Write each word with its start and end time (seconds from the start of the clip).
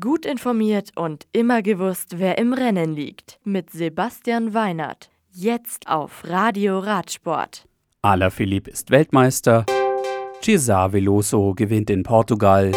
Gut 0.00 0.24
informiert 0.24 0.92
und 0.96 1.26
immer 1.32 1.60
gewusst, 1.60 2.18
wer 2.18 2.38
im 2.38 2.54
Rennen 2.54 2.94
liegt. 2.94 3.38
Mit 3.44 3.68
Sebastian 3.68 4.54
Weinert. 4.54 5.10
Jetzt 5.30 5.88
auf 5.88 6.22
Radio 6.24 6.78
Radsport. 6.78 7.68
Alaphilippe 8.00 8.70
ist 8.70 8.90
Weltmeister. 8.90 9.66
Cesar 10.40 10.94
Veloso 10.94 11.52
gewinnt 11.52 11.90
in 11.90 12.02
Portugal. 12.02 12.72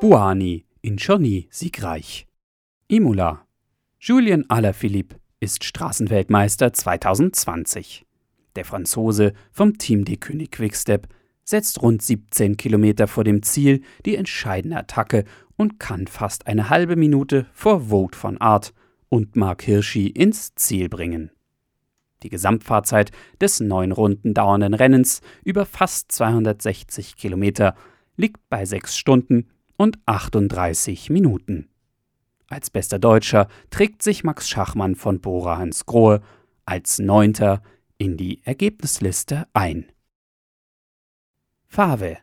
Buani 0.00 0.64
in 0.82 0.98
Chauny 0.98 1.48
siegreich. 1.50 2.28
Imola. 2.86 3.44
Julien 3.98 4.48
Alaphilippe 4.48 5.16
ist 5.40 5.64
Straßenweltmeister 5.64 6.72
2020. 6.72 8.06
Der 8.54 8.64
Franzose 8.64 9.32
vom 9.50 9.78
Team 9.78 10.04
de 10.04 10.16
König 10.16 10.52
Quickstep 10.52 11.08
setzt 11.42 11.80
rund 11.80 12.02
17 12.02 12.56
Kilometer 12.56 13.06
vor 13.06 13.24
dem 13.24 13.42
Ziel 13.42 13.82
die 14.04 14.16
entscheidende 14.16 14.76
Attacke 14.76 15.24
und 15.56 15.80
kann 15.80 16.06
fast 16.06 16.46
eine 16.46 16.70
halbe 16.70 16.96
Minute 16.96 17.46
vor 17.52 17.88
Vogt 17.88 18.16
von 18.16 18.38
Art 18.38 18.72
und 19.08 19.36
Mark 19.36 19.62
Hirschi 19.62 20.08
ins 20.08 20.54
Ziel 20.54 20.88
bringen. 20.88 21.30
Die 22.22 22.30
Gesamtfahrzeit 22.30 23.12
des 23.40 23.60
neun 23.60 23.92
Runden 23.92 24.34
dauernden 24.34 24.74
Rennens 24.74 25.20
über 25.44 25.66
fast 25.66 26.10
260 26.12 27.16
Kilometer 27.16 27.74
liegt 28.16 28.48
bei 28.48 28.64
sechs 28.64 28.96
Stunden 28.96 29.48
und 29.76 29.98
38 30.06 31.10
Minuten. 31.10 31.68
Als 32.48 32.70
bester 32.70 32.98
Deutscher 32.98 33.48
trägt 33.70 34.02
sich 34.02 34.24
Max 34.24 34.48
Schachmann 34.48 34.94
von 34.94 35.20
Bora 35.20 35.58
Hans 35.58 35.84
Grohe 35.84 36.22
als 36.64 36.98
Neunter 36.98 37.62
in 37.98 38.16
die 38.16 38.42
Ergebnisliste 38.44 39.46
ein. 39.52 39.86
Fave. 41.66 42.18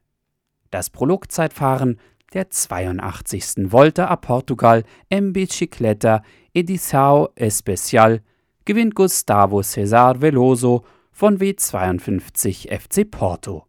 Das 0.71 0.89
Prologzeitfahren 0.89 1.99
der 2.33 2.49
82. 2.49 3.71
Volta 3.71 4.07
a 4.07 4.15
Portugal 4.15 4.83
en 5.09 5.33
Bicicleta 5.33 6.23
Edição 6.53 7.29
Especial 7.35 8.21
gewinnt 8.65 8.95
Gustavo 8.95 9.61
Cesar 9.61 10.21
Veloso 10.21 10.83
von 11.11 11.37
W52 11.37 12.69
FC 12.69 13.09
Porto. 13.09 13.67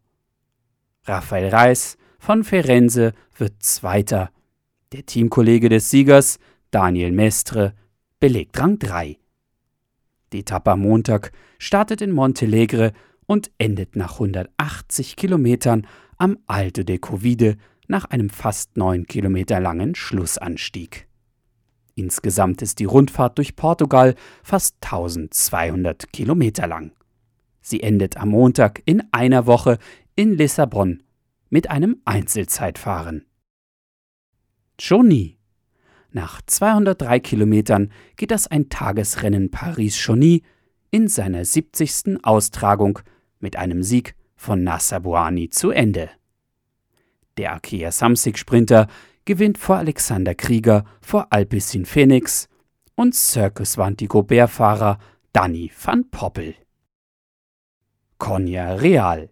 Rafael 1.05 1.49
Reis 1.49 1.97
von 2.17 2.43
Firenze 2.43 3.13
wird 3.37 3.61
Zweiter. 3.61 4.31
Der 4.91 5.05
Teamkollege 5.05 5.69
des 5.69 5.89
Siegers, 5.89 6.39
Daniel 6.71 7.11
Mestre, 7.11 7.73
belegt 8.19 8.59
Rang 8.59 8.79
3. 8.79 9.17
Die 10.33 10.39
Etappe 10.39 10.71
am 10.71 10.81
Montag 10.81 11.31
startet 11.59 12.01
in 12.01 12.11
Montelegre 12.11 12.93
und 13.27 13.51
endet 13.57 13.95
nach 13.95 14.13
180 14.13 15.15
Kilometern 15.15 15.85
am 16.17 16.37
Alto 16.47 16.83
de 16.83 16.97
Covide 16.97 17.57
nach 17.87 18.05
einem 18.05 18.29
fast 18.29 18.77
neun 18.77 19.05
Kilometer 19.05 19.59
langen 19.59 19.95
Schlussanstieg. 19.95 21.07
Insgesamt 21.95 22.61
ist 22.61 22.79
die 22.79 22.85
Rundfahrt 22.85 23.37
durch 23.37 23.55
Portugal 23.55 24.15
fast 24.43 24.75
1200 24.81 26.11
Kilometer 26.11 26.67
lang. 26.67 26.91
Sie 27.61 27.81
endet 27.81 28.17
am 28.17 28.29
Montag 28.29 28.81
in 28.85 29.01
einer 29.11 29.45
Woche 29.47 29.77
in 30.15 30.33
Lissabon 30.33 31.03
mit 31.49 31.69
einem 31.69 32.01
Einzelzeitfahren. 32.05 33.25
Chauny. 34.79 35.37
Nach 36.11 36.41
203 36.45 37.19
Kilometern 37.19 37.91
geht 38.17 38.31
das 38.31 38.47
Eintagesrennen 38.47 39.51
Paris-Chauny 39.51 40.43
in 40.91 41.07
seiner 41.07 41.43
70. 41.43 42.23
Austragung 42.23 42.99
mit 43.39 43.55
einem 43.55 43.83
Sieg 43.83 44.15
von 44.35 44.63
Nasser 44.63 45.01
zu 45.51 45.71
Ende. 45.71 46.09
Der 47.37 47.51
Arkea 47.51 47.91
Samsic 47.91 48.37
Sprinter 48.37 48.87
gewinnt 49.25 49.57
vor 49.57 49.77
Alexander 49.77 50.35
Krieger, 50.35 50.85
vor 51.01 51.27
Alpecin 51.31 51.85
Phoenix 51.85 52.47
und 52.95 53.13
Circus 53.13 53.77
Vantigo 53.77 54.23
Bärfahrer 54.23 54.99
Danny 55.33 55.69
van 55.83 56.09
Poppel. 56.09 56.55
Konya 58.17 58.75
Real. 58.75 59.29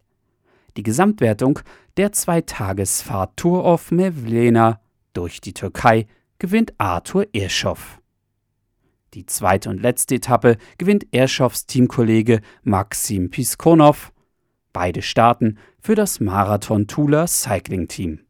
Die 0.75 0.83
Gesamtwertung 0.83 1.59
der 1.95 2.11
Zweitagesfahrt 2.11 3.37
Tour 3.37 3.63
of 3.63 3.91
Mevlena 3.91 4.81
durch 5.13 5.39
die 5.39 5.53
Türkei 5.53 6.07
gewinnt 6.39 6.73
Arthur 6.79 7.27
Erschoff. 7.33 8.01
Die 9.13 9.25
zweite 9.27 9.69
und 9.69 9.81
letzte 9.81 10.15
Etappe 10.15 10.57
gewinnt 10.77 11.05
Erschoffs 11.13 11.67
Teamkollege 11.67 12.41
Maxim 12.63 13.29
Piskonov 13.29 14.11
Beide 14.73 15.03
starten 15.03 15.59
für 15.83 15.95
das 15.95 16.21
Marathon 16.21 16.87
Tula 16.87 17.27
Cycling 17.27 17.89
Team. 17.89 18.21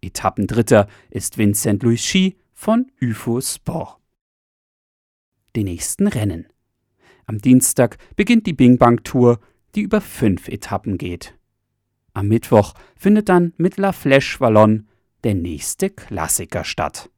Etappendritter 0.00 0.86
ist 1.10 1.36
Vincent 1.36 1.82
Louis 1.82 2.00
Ski 2.00 2.36
von 2.54 2.86
UFO 3.02 3.40
Sport. 3.40 3.96
Die 5.56 5.64
nächsten 5.64 6.06
Rennen. 6.06 6.46
Am 7.26 7.38
Dienstag 7.38 7.98
beginnt 8.14 8.46
die 8.46 8.52
Bing 8.52 8.78
Bang 8.78 9.02
Tour, 9.02 9.40
die 9.74 9.80
über 9.80 10.00
fünf 10.00 10.46
Etappen 10.46 10.98
geht. 10.98 11.34
Am 12.14 12.28
Mittwoch 12.28 12.74
findet 12.94 13.28
dann 13.28 13.54
mit 13.56 13.76
La 13.76 13.90
Flèche 13.90 14.38
Wallonne 14.38 14.84
der 15.24 15.34
nächste 15.34 15.90
Klassiker 15.90 16.62
statt. 16.62 17.10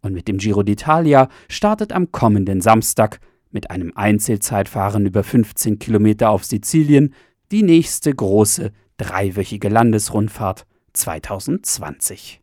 Und 0.00 0.14
mit 0.14 0.28
dem 0.28 0.38
Giro 0.38 0.62
d'Italia 0.62 1.28
startet 1.50 1.92
am 1.92 2.10
kommenden 2.10 2.62
Samstag 2.62 3.20
mit 3.50 3.70
einem 3.70 3.92
Einzelzeitfahren 3.94 5.04
über 5.04 5.22
15 5.22 5.78
Kilometer 5.78 6.30
auf 6.30 6.46
Sizilien 6.46 7.14
die 7.52 7.62
nächste 7.62 8.12
große 8.14 8.72
dreiwöchige 8.96 9.68
Landesrundfahrt 9.68 10.64
2020. 10.94 12.40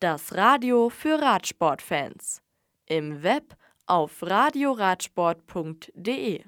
Das 0.00 0.34
Radio 0.34 0.90
für 0.90 1.20
Radsportfans. 1.20 2.42
Im 2.86 3.22
Web 3.22 3.56
auf 3.86 4.22
radioradsport.de 4.22 6.44